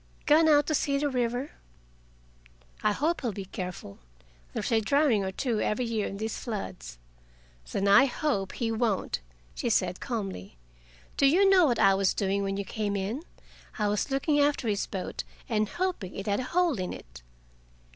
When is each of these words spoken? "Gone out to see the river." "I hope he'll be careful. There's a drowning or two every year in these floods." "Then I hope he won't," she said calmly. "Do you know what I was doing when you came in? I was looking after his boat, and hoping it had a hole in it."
"Gone 0.25 0.47
out 0.47 0.65
to 0.65 0.73
see 0.73 0.97
the 0.97 1.09
river." 1.09 1.51
"I 2.81 2.91
hope 2.91 3.21
he'll 3.21 3.31
be 3.31 3.45
careful. 3.45 3.99
There's 4.51 4.71
a 4.71 4.81
drowning 4.81 5.23
or 5.23 5.31
two 5.31 5.59
every 5.61 5.85
year 5.85 6.07
in 6.07 6.17
these 6.17 6.39
floods." 6.39 6.97
"Then 7.71 7.87
I 7.87 8.05
hope 8.05 8.53
he 8.53 8.71
won't," 8.71 9.19
she 9.53 9.69
said 9.69 9.99
calmly. 9.99 10.57
"Do 11.17 11.27
you 11.27 11.47
know 11.47 11.67
what 11.67 11.77
I 11.77 11.93
was 11.93 12.15
doing 12.15 12.41
when 12.41 12.57
you 12.57 12.65
came 12.65 12.95
in? 12.95 13.21
I 13.77 13.89
was 13.89 14.09
looking 14.09 14.39
after 14.39 14.67
his 14.67 14.87
boat, 14.87 15.23
and 15.47 15.69
hoping 15.69 16.15
it 16.15 16.25
had 16.25 16.39
a 16.39 16.43
hole 16.45 16.79
in 16.79 16.93
it." 16.93 17.21